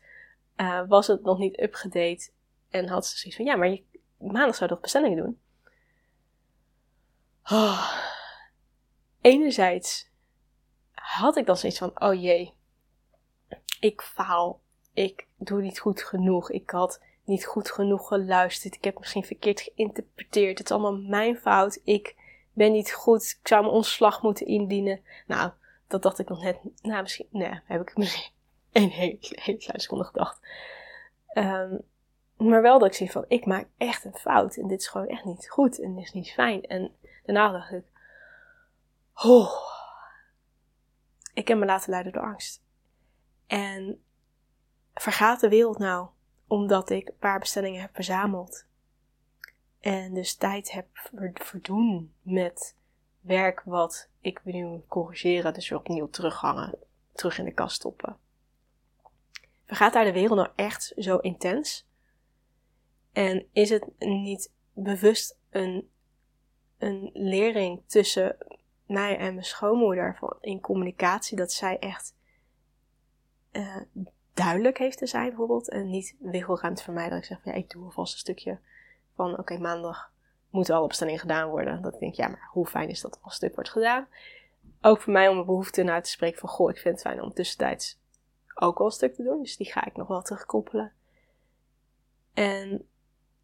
uh, 0.58 0.82
was 0.88 1.08
het 1.08 1.24
nog 1.24 1.38
niet 1.38 1.62
upgedate. 1.62 2.30
En 2.70 2.88
had 2.88 3.06
ze 3.06 3.18
zoiets 3.18 3.38
van: 3.38 3.46
Ja, 3.46 3.56
maar 3.56 3.70
je, 3.70 3.84
maandag 4.18 4.56
zou 4.56 4.70
toch 4.70 4.80
bestellingen 4.80 5.18
doen? 5.18 5.40
Oh. 7.44 7.92
Enerzijds 9.22 10.10
had 10.94 11.38
ik 11.38 11.46
dan 11.46 11.58
zoiets 11.58 11.78
van: 11.78 12.02
Oh 12.02 12.22
jee, 12.22 12.54
ik 13.80 14.02
faal. 14.02 14.62
Ik 14.94 15.28
doe 15.38 15.62
niet 15.62 15.80
goed 15.80 16.04
genoeg. 16.04 16.52
Ik 16.52 16.70
had 16.70 17.02
niet 17.30 17.46
goed 17.46 17.72
genoeg 17.72 18.08
geluisterd. 18.08 18.76
Ik 18.76 18.84
heb 18.84 19.00
misschien 19.00 19.24
verkeerd 19.24 19.62
geïnterpreteerd. 19.62 20.58
Het 20.58 20.70
is 20.70 20.76
allemaal 20.76 21.02
mijn 21.10 21.38
fout. 21.38 21.82
Ik 21.84 22.16
ben 22.54 22.72
niet 22.72 22.94
goed. 22.94 23.38
Ik 23.42 23.48
zou 23.48 23.62
mijn 23.62 23.74
ontslag 23.74 24.22
moeten 24.22 24.46
indienen. 24.46 25.02
Nou, 25.28 25.52
dat 25.88 26.02
dacht 26.02 26.20
ik 26.20 26.30
nog 26.30 26.44
net. 26.44 26.60
Nou, 26.82 27.02
misschien. 27.02 27.28
Nee, 27.32 27.62
heb 27.66 27.82
ik 27.82 27.98
misschien 27.98 28.32
een 28.72 28.90
hele, 28.90 29.18
hele 29.20 29.58
kleine 29.58 29.82
seconde 29.82 30.04
gedacht. 30.04 30.40
Um, 31.34 31.82
maar 32.38 32.62
wel 32.62 32.80
dat 32.80 32.88
ik 32.88 32.94
zie 32.94 33.12
van, 33.12 33.26
ik 33.28 33.46
maak 33.46 33.68
echt 33.78 34.06
een 34.06 34.16
fout. 34.16 34.56
En 34.56 34.68
dit 34.68 34.80
is 34.80 34.88
gewoon 34.88 35.08
echt 35.08 35.26
niet 35.26 35.50
goed. 35.50 35.80
En 35.80 35.96
dit 35.96 36.04
is 36.04 36.14
niet 36.14 36.32
fijn. 36.32 36.64
En 36.64 36.92
daarna 37.26 37.52
dacht 37.52 37.72
ik, 37.72 37.86
oh, 39.14 39.52
ik 41.34 41.48
heb 41.48 41.58
me 41.58 41.66
laten 41.66 41.90
leiden 41.90 42.12
door 42.12 42.22
angst. 42.22 42.62
En 43.48 44.04
vergaat 44.94 45.40
de 45.40 45.50
wereld 45.50 45.78
nou 45.78 46.08
omdat 46.50 46.90
ik 46.90 47.08
een 47.08 47.18
paar 47.20 47.40
bestellingen 47.40 47.82
heb 47.82 47.96
verzameld. 47.96 48.66
En 49.80 50.14
dus 50.14 50.36
tijd 50.36 50.72
heb 50.72 50.88
verdoen 51.34 52.14
met 52.22 52.76
werk 53.22 53.62
wat 53.66 54.10
ik 54.22 54.42
nu 54.44 54.66
moet 54.66 54.88
corrigeren. 54.88 55.54
Dus 55.54 55.70
weer 55.70 55.80
opnieuw 55.80 56.10
terughangen. 56.10 56.78
Terug 57.14 57.38
in 57.38 57.46
de 57.46 57.54
kast 57.54 57.76
stoppen. 57.76 58.18
Vergaat 59.66 59.94
daar 59.94 60.06
de 60.06 60.12
wereld 60.12 60.38
nou 60.38 60.50
echt 60.56 60.94
zo 60.98 61.18
intens? 61.18 61.88
En 63.12 63.46
is 63.52 63.70
het 63.70 63.86
niet 64.00 64.52
bewust 64.74 65.38
een, 65.50 65.90
een 66.78 67.10
lering 67.14 67.82
tussen 67.86 68.38
mij 68.86 69.18
en 69.18 69.34
mijn 69.34 69.46
schoonmoeder 69.46 70.20
in 70.42 70.60
communicatie 70.60 71.38
dat 71.38 71.52
zij 71.52 71.80
echt 71.80 72.16
uh, 73.52 73.82
duidelijk 74.34 74.78
heeft 74.78 74.98
te 74.98 75.08
zijn 75.08 75.28
bijvoorbeeld. 75.28 75.70
En 75.70 75.90
niet 75.90 76.16
wiggelruimte 76.20 76.92
mij 76.92 77.10
dat 77.10 77.18
ik 77.18 77.26
zeg 77.26 77.42
van 77.42 77.52
ja, 77.52 77.58
ik 77.58 77.70
doe 77.70 77.84
alvast 77.84 78.14
een 78.14 78.20
stukje 78.20 78.60
van 79.16 79.38
oké, 79.38 79.58
maandag 79.58 80.12
moeten 80.50 80.76
alle 80.76 80.88
bestellingen 80.88 81.20
gedaan 81.20 81.50
worden. 81.50 81.82
Dat 81.82 81.94
ik 81.94 82.00
denk, 82.00 82.14
ja, 82.14 82.28
maar 82.28 82.50
hoe 82.52 82.68
fijn 82.68 82.90
is 82.90 83.02
dat 83.02 83.12
als 83.12 83.24
een 83.24 83.32
stuk 83.32 83.56
wordt 83.56 83.70
gedaan. 83.70 84.08
Ook 84.82 85.02
voor 85.02 85.14
mij 85.14 85.28
om 85.28 85.34
mijn 85.34 85.46
behoefte 85.46 85.84
naar 85.84 86.04
te 86.04 86.10
spreken 86.10 86.40
van 86.40 86.50
goh, 86.50 86.70
ik 86.70 86.78
vind 86.78 86.94
het 86.94 87.04
fijn 87.04 87.22
om 87.22 87.34
tussentijds 87.34 88.00
ook 88.56 88.78
wel 88.78 88.88
een 88.88 88.94
stuk 88.94 89.16
te 89.16 89.24
doen. 89.24 89.42
Dus 89.42 89.58
die 89.58 89.72
ga 89.72 89.86
ik 89.86 89.96
nog 89.96 90.08
wel 90.08 90.22
terugkoppelen. 90.22 90.92
En 92.34 92.88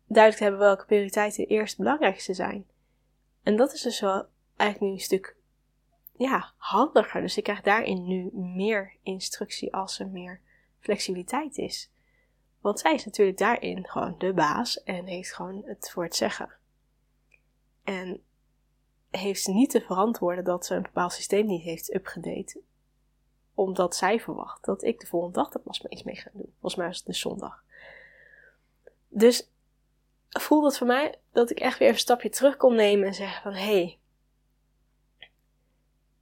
duidelijk 0.05 0.37
te 0.37 0.43
hebben 0.43 0.59
welke 0.59 0.85
prioriteiten 0.85 1.47
eerst 1.47 1.77
belangrijkste 1.77 2.33
zijn. 2.33 2.67
En 3.43 3.55
dat 3.55 3.73
is 3.73 3.81
dus 3.81 3.99
wel 3.99 4.25
eigenlijk 4.55 4.91
nu 4.91 4.97
een 4.97 5.03
stuk 5.03 5.35
ja, 6.17 6.51
handiger. 6.57 7.21
Dus 7.21 7.37
ik 7.37 7.43
krijg 7.43 7.61
daarin 7.61 8.07
nu 8.07 8.29
meer 8.33 8.93
instructie 9.03 9.73
als 9.73 9.99
er 9.99 10.07
meer 10.07 10.41
flexibiliteit 10.85 11.57
is. 11.57 11.91
Want 12.59 12.79
zij 12.79 12.93
is 12.93 13.05
natuurlijk 13.05 13.37
daarin 13.37 13.87
gewoon 13.87 14.15
de 14.17 14.33
baas 14.33 14.83
en 14.83 15.05
heeft 15.05 15.33
gewoon 15.33 15.61
het 15.65 15.89
voor 15.91 16.03
het 16.03 16.15
zeggen. 16.15 16.49
En 17.83 18.23
heeft 19.09 19.47
niet 19.47 19.69
te 19.69 19.81
verantwoorden 19.81 20.43
dat 20.43 20.65
ze 20.65 20.75
een 20.75 20.81
bepaald 20.81 21.13
systeem 21.13 21.45
niet 21.45 21.63
heeft 21.63 21.93
upgedate. 21.93 22.59
Omdat 23.53 23.95
zij 23.95 24.19
verwacht 24.19 24.65
dat 24.65 24.83
ik 24.83 24.99
de 24.99 25.07
volgende 25.07 25.35
dag 25.35 25.53
er 25.53 25.59
pas 25.59 25.83
iets 25.89 26.03
mee 26.03 26.15
ga 26.15 26.29
doen. 26.33 26.53
Volgens 26.59 26.75
mij 26.75 26.89
is 26.89 26.97
het 26.97 27.05
de 27.05 27.13
zondag. 27.13 27.63
Dus 29.07 29.49
voelt 30.29 30.65
het 30.65 30.77
voor 30.77 30.87
mij 30.87 31.19
dat 31.31 31.49
ik 31.49 31.59
echt 31.59 31.77
weer 31.77 31.87
even 31.87 31.99
een 31.99 32.05
stapje 32.05 32.29
terug 32.29 32.57
kon 32.57 32.75
nemen 32.75 33.07
en 33.07 33.13
zeggen 33.13 33.41
van 33.41 33.53
hé, 33.53 33.59
hey, 33.59 33.99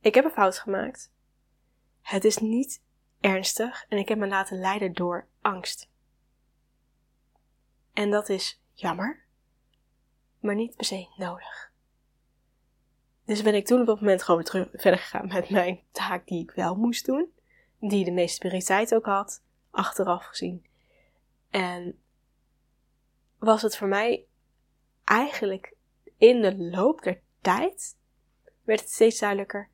ik 0.02 0.16
heb 0.16 0.26
een 0.26 0.32
fout 0.32 0.60
gemaakt. 0.60 1.12
Het 2.02 2.24
is 2.24 2.38
niet 2.38 2.82
ernstig 3.24 3.86
en 3.90 3.98
ik 3.98 4.08
heb 4.08 4.18
me 4.18 4.28
laten 4.28 4.60
leiden 4.60 4.94
door 4.94 5.28
angst. 5.42 5.90
En 7.94 8.12
dat 8.12 8.30
is 8.30 8.62
jammer, 8.74 9.24
maar 10.40 10.56
niet 10.56 10.76
per 10.76 10.86
se 10.86 11.08
nodig. 11.18 11.72
Dus 13.26 13.42
ben 13.42 13.56
ik 13.56 13.66
toen 13.66 13.80
op 13.80 13.86
dat 13.86 14.00
moment 14.00 14.24
gewoon 14.24 14.42
weer 14.42 14.50
terug, 14.50 14.70
verder 14.74 15.00
gegaan 15.00 15.28
met 15.28 15.50
mijn 15.50 15.80
taak 15.92 16.28
die 16.28 16.44
ik 16.44 16.52
wel 16.52 16.76
moest 16.76 17.06
doen. 17.06 17.34
Die 17.80 18.06
de 18.06 18.12
meeste 18.12 18.40
prioriteit 18.40 18.96
ook 18.96 19.06
had, 19.06 19.44
achteraf 19.72 20.26
gezien. 20.26 20.66
En 21.50 22.00
was 23.38 23.62
het 23.62 23.78
voor 23.78 23.88
mij 23.88 24.26
eigenlijk 25.04 25.76
in 26.18 26.42
de 26.42 26.58
loop 26.58 27.02
der 27.02 27.22
tijd 27.42 27.98
werd 28.64 28.80
het 28.80 28.92
steeds 28.92 29.20
duidelijker. 29.20 29.70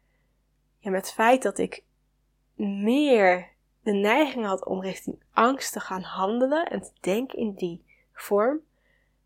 Ja, 0.79 0.89
met 0.89 1.05
het 1.05 1.13
feit 1.13 1.41
dat 1.41 1.57
ik 1.57 1.83
meer 2.59 3.49
de 3.83 3.91
neiging 3.91 4.45
had 4.45 4.65
om 4.65 4.81
richting 4.81 5.23
angst 5.31 5.73
te 5.73 5.79
gaan 5.79 6.01
handelen 6.01 6.69
en 6.69 6.81
te 6.81 6.91
denken 6.99 7.37
in 7.37 7.53
die 7.53 7.83
vorm, 8.13 8.59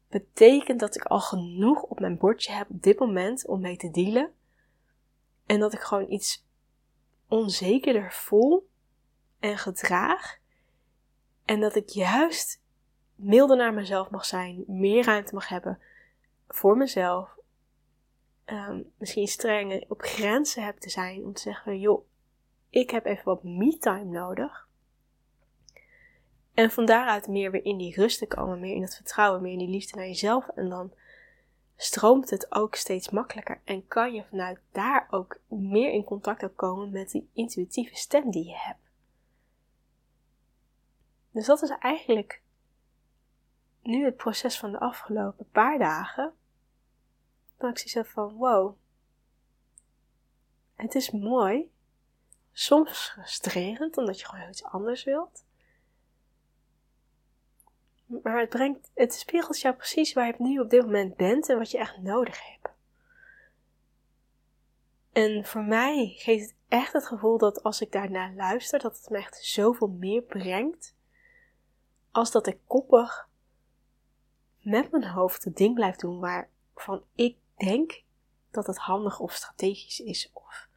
betekent 0.07 0.79
dat 0.79 0.95
ik 0.95 1.03
al 1.03 1.19
genoeg 1.19 1.81
op 1.81 1.99
mijn 1.99 2.17
bordje 2.17 2.51
heb 2.51 2.69
op 2.69 2.83
dit 2.83 2.99
moment 2.99 3.47
om 3.47 3.61
mee 3.61 3.77
te 3.77 3.91
dealen. 3.91 4.31
En 5.45 5.59
dat 5.59 5.73
ik 5.73 5.79
gewoon 5.79 6.11
iets 6.11 6.45
onzekerder 7.27 8.11
voel 8.11 8.69
en 9.39 9.57
gedraag. 9.57 10.37
En 11.45 11.59
dat 11.59 11.75
ik 11.75 11.89
juist 11.89 12.61
milder 13.15 13.57
naar 13.57 13.73
mezelf 13.73 14.09
mag 14.09 14.25
zijn, 14.25 14.63
meer 14.67 15.05
ruimte 15.05 15.33
mag 15.33 15.47
hebben 15.47 15.79
voor 16.47 16.77
mezelf. 16.77 17.37
Um, 18.45 18.91
misschien 18.97 19.27
strenger 19.27 19.85
op 19.87 20.01
grenzen 20.01 20.63
heb 20.63 20.77
te 20.77 20.89
zijn 20.89 21.23
om 21.23 21.33
te 21.33 21.41
zeggen: 21.41 21.79
joh, 21.79 22.05
ik 22.73 22.89
heb 22.89 23.05
even 23.05 23.23
wat 23.25 23.43
me-time 23.43 24.03
nodig. 24.03 24.67
En 26.53 26.71
van 26.71 26.85
daaruit 26.85 27.27
meer 27.27 27.51
weer 27.51 27.65
in 27.65 27.77
die 27.77 27.95
rust 27.95 28.19
te 28.19 28.27
komen, 28.27 28.59
meer 28.59 28.75
in 28.75 28.81
het 28.81 28.95
vertrouwen, 28.95 29.41
meer 29.41 29.51
in 29.51 29.57
die 29.57 29.67
liefde 29.67 29.95
naar 29.95 30.05
jezelf. 30.05 30.47
En 30.47 30.69
dan 30.69 30.93
stroomt 31.75 32.29
het 32.29 32.51
ook 32.51 32.75
steeds 32.75 33.09
makkelijker. 33.09 33.61
En 33.63 33.87
kan 33.87 34.13
je 34.13 34.23
vanuit 34.23 34.59
daar 34.71 35.07
ook 35.09 35.39
meer 35.47 35.91
in 35.91 36.03
contact 36.03 36.55
komen 36.55 36.91
met 36.91 37.11
die 37.11 37.29
intuïtieve 37.33 37.95
stem 37.95 38.31
die 38.31 38.45
je 38.45 38.57
hebt. 38.57 38.91
Dus 41.31 41.45
dat 41.45 41.61
is 41.61 41.69
eigenlijk 41.69 42.41
nu 43.81 44.05
het 44.05 44.15
proces 44.15 44.59
van 44.59 44.71
de 44.71 44.79
afgelopen 44.79 45.49
paar 45.51 45.79
dagen, 45.79 46.33
dat 47.57 47.69
ik 47.69 47.89
zie 47.89 48.03
van 48.03 48.33
wow, 48.33 48.75
het 50.75 50.95
is 50.95 51.11
mooi, 51.11 51.71
soms 52.53 53.09
frustrerend 53.09 53.97
omdat 53.97 54.19
je 54.19 54.25
gewoon 54.25 54.49
iets 54.49 54.63
anders 54.63 55.03
wilt. 55.03 55.43
Maar 58.05 58.39
het 58.39 58.49
brengt, 58.49 58.91
het 58.93 59.13
spiegelt 59.13 59.59
jou 59.59 59.75
precies 59.75 60.13
waar 60.13 60.27
je 60.27 60.33
nu 60.37 60.59
op 60.59 60.69
dit 60.69 60.81
moment 60.81 61.15
bent 61.15 61.49
en 61.49 61.57
wat 61.57 61.71
je 61.71 61.77
echt 61.77 61.97
nodig 61.97 62.51
hebt. 62.51 62.69
En 65.11 65.45
voor 65.45 65.63
mij 65.63 66.13
geeft 66.17 66.49
het 66.49 66.55
echt 66.67 66.93
het 66.93 67.05
gevoel 67.05 67.37
dat 67.37 67.63
als 67.63 67.81
ik 67.81 67.91
daarnaar 67.91 68.33
luister, 68.33 68.79
dat 68.79 68.97
het 68.97 69.09
me 69.09 69.17
echt 69.17 69.43
zoveel 69.43 69.87
meer 69.87 70.21
brengt. 70.21 70.95
Als 72.11 72.31
dat 72.31 72.47
ik 72.47 72.59
koppig 72.67 73.29
met 74.61 74.91
mijn 74.91 75.07
hoofd 75.07 75.43
het 75.43 75.57
ding 75.57 75.73
blijf 75.73 75.95
doen 75.95 76.19
waarvan 76.19 77.03
ik 77.15 77.37
denk 77.55 78.03
dat 78.51 78.67
het 78.67 78.77
handig 78.77 79.19
of 79.19 79.33
strategisch 79.33 79.99
is. 79.99 80.29
Of 80.33 80.67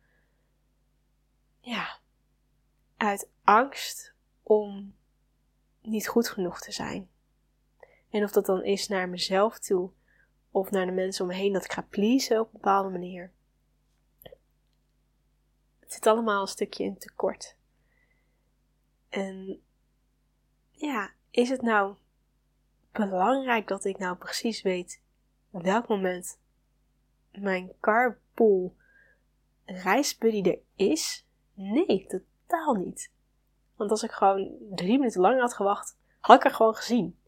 ja, 1.67 1.99
uit 2.97 3.29
angst 3.45 4.15
om 4.43 4.95
niet 5.83 6.09
goed 6.09 6.29
genoeg 6.29 6.61
te 6.61 6.73
zijn. 6.73 7.11
En 8.11 8.23
of 8.23 8.31
dat 8.31 8.47
dan 8.47 8.65
is 8.65 8.89
naar 8.89 9.09
mezelf 9.09 9.59
toe 9.59 9.91
of 10.51 10.71
naar 10.71 10.87
de 10.87 10.93
mensen 10.93 11.25
om 11.25 11.31
me 11.31 11.37
heen 11.37 11.53
dat 11.53 11.65
ik 11.65 11.73
ga 11.73 11.83
pleasen 11.83 12.41
op 12.41 12.47
een 12.47 12.53
bepaalde 12.53 12.89
manier. 12.89 13.33
Het 15.81 15.93
zit 15.93 16.07
allemaal 16.07 16.41
een 16.41 16.47
stukje 16.47 16.85
in 16.85 16.99
tekort. 16.99 17.57
En 19.09 19.63
ja, 20.71 21.11
is 21.31 21.49
het 21.49 21.63
nou 21.63 21.97
belangrijk 22.93 23.69
dat 23.69 23.85
ik 23.85 23.99
nou 23.99 24.17
precies 24.17 24.63
weet 24.63 25.03
op 25.51 25.63
welk 25.63 25.89
moment 25.89 26.39
mijn 27.31 27.73
carpool 27.81 28.77
reisbuddy 29.65 30.51
er 30.51 30.59
is? 30.75 31.26
Nee, 31.57 32.07
totaal 32.07 32.75
niet. 32.75 33.13
Want 33.77 33.91
als 33.91 34.03
ik 34.03 34.11
gewoon 34.11 34.57
drie 34.71 34.99
minuten 34.99 35.21
langer 35.21 35.41
had 35.41 35.55
gewacht, 35.55 35.97
had 36.21 36.37
ik 36.37 36.45
er 36.45 36.55
gewoon 36.55 36.75
gezien. 36.75 37.19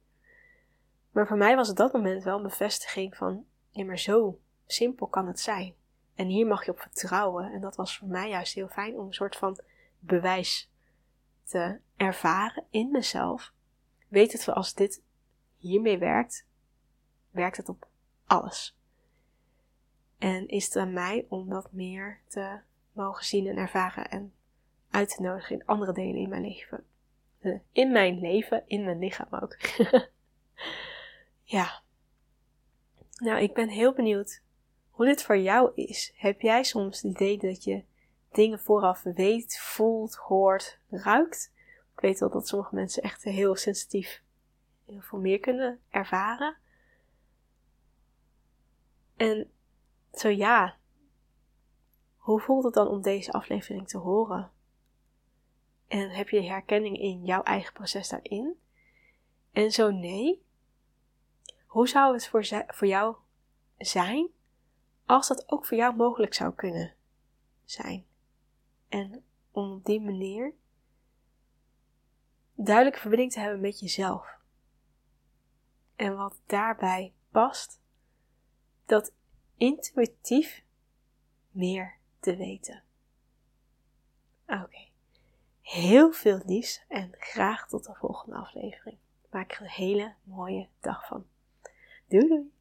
Maar 1.11 1.27
voor 1.27 1.37
mij 1.37 1.57
was 1.57 1.69
het 1.69 1.77
dat 1.77 1.93
moment 1.93 2.25
wel 2.25 2.37
een 2.37 2.43
bevestiging 2.43 3.17
van, 3.17 3.45
ja 3.71 3.85
maar 3.85 3.99
zo 3.99 4.41
simpel 4.67 5.07
kan 5.07 5.27
het 5.27 5.41
zijn. 5.41 5.75
En 6.15 6.27
hier 6.27 6.47
mag 6.47 6.65
je 6.65 6.71
op 6.71 6.81
vertrouwen. 6.81 7.53
En 7.53 7.61
dat 7.61 7.77
was 7.77 7.97
voor 7.97 8.09
mij 8.09 8.29
juist 8.29 8.55
heel 8.55 8.69
fijn 8.69 8.99
om 8.99 9.07
een 9.07 9.15
soort 9.15 9.37
van 9.37 9.61
bewijs 9.99 10.71
te 11.45 11.81
ervaren 11.97 12.65
in 12.71 12.91
mezelf. 12.91 13.53
Weet 14.09 14.33
het 14.33 14.45
wel, 14.45 14.55
als 14.55 14.75
dit 14.75 15.03
hiermee 15.57 15.99
werkt, 15.99 16.47
werkt 17.31 17.57
het 17.57 17.69
op 17.69 17.89
alles. 18.27 18.77
En 20.19 20.49
is 20.49 20.65
het 20.65 20.77
aan 20.77 20.93
mij 20.93 21.27
om 21.29 21.49
dat 21.49 21.73
meer 21.73 22.21
te 22.27 22.61
mogen 22.99 23.25
zien 23.25 23.47
en 23.47 23.57
ervaren 23.57 24.11
en 24.11 24.33
uit 24.91 25.09
te 25.09 25.23
nodigen 25.23 25.55
in 25.55 25.67
andere 25.67 25.93
delen 25.93 26.17
in 26.17 26.29
mijn 26.29 26.43
leven. 26.43 26.85
In 27.73 27.93
mijn 27.93 28.21
leven, 28.21 28.63
in 28.67 28.85
mijn 28.85 28.99
lichaam 28.99 29.41
ook. 29.41 29.57
ja. 31.57 31.83
Nou, 33.17 33.41
ik 33.41 33.55
ben 33.55 33.69
heel 33.69 33.93
benieuwd 33.93 34.43
hoe 34.91 35.07
dit 35.07 35.23
voor 35.23 35.39
jou 35.39 35.73
is. 35.75 36.13
Heb 36.17 36.41
jij 36.41 36.63
soms 36.65 37.03
het 37.03 37.13
idee 37.13 37.39
dat 37.39 37.65
je 37.65 37.85
dingen 38.33 38.61
vooraf 38.61 39.03
weet, 39.03 39.59
voelt, 39.59 40.15
hoort, 40.15 40.79
ruikt? 40.91 41.53
Ik 41.95 42.01
weet 42.01 42.19
wel 42.19 42.31
dat 42.31 42.49
sommige 42.49 42.75
mensen 42.75 43.03
echt 43.03 43.25
heel 43.25 43.57
sensitief 43.57 44.23
heel 44.89 45.01
veel 45.01 45.19
meer 45.19 45.39
kunnen 45.39 45.81
ervaren. 45.91 46.57
En 49.17 49.51
zo 50.13 50.29
ja, 50.29 50.78
hoe 52.29 52.41
voelt 52.41 52.65
het 52.65 52.75
dan 52.75 52.89
om 52.89 53.03
deze 53.03 53.33
aflevering 53.33 53.89
te 53.89 53.99
horen? 53.99 54.51
En 55.87 56.11
heb 56.11 56.29
je 56.29 56.43
herkenning 56.43 56.99
in 56.99 57.25
jouw 57.25 57.43
eigen 57.43 57.73
proces 57.73 58.09
daarin? 58.09 58.61
En 59.53 59.71
zo 59.71 59.91
nee, 59.91 60.43
hoe 61.67 61.89
zou 61.89 62.13
het 62.13 62.29
voor, 62.29 62.87
jou 62.87 63.17
zijn 63.79 64.29
als 65.07 65.29
dat 65.29 65.51
ook 65.51 65.67
voor 65.67 65.77
jou 65.77 65.97
mogelijk 65.97 66.35
zou 66.35 66.55
kunnen 66.55 66.95
zijn? 67.65 68.07
En 68.89 69.25
om 69.51 69.73
op 69.73 69.85
die 69.85 70.01
manier 70.01 70.55
duidelijke 72.55 73.01
verbinding 73.01 73.33
te 73.33 73.41
hebben 73.41 73.61
met 73.61 73.81
jezelf. 73.81 74.39
En 75.97 76.17
wat 76.17 76.41
daarbij 76.47 77.15
past, 77.31 77.81
dat 78.87 79.13
intuïtief 79.57 80.65
meer 81.51 81.98
te 82.21 82.37
weten. 82.37 82.83
Oké. 84.47 84.87
Heel 85.61 86.13
veel 86.13 86.41
liefs 86.47 86.85
en 86.89 87.15
graag 87.19 87.69
tot 87.69 87.85
de 87.85 87.95
volgende 87.95 88.37
aflevering. 88.37 88.99
Maak 89.31 89.53
er 89.53 89.61
een 89.61 89.69
hele 89.69 90.15
mooie 90.23 90.69
dag 90.81 91.07
van. 91.07 91.27
Doei 92.07 92.29
doei! 92.29 92.58